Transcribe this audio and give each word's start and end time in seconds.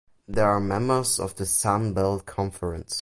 They 0.27 0.41
are 0.41 0.59
members 0.59 1.19
of 1.19 1.35
the 1.35 1.45
Sun 1.45 1.93
Belt 1.93 2.25
Conference. 2.25 2.99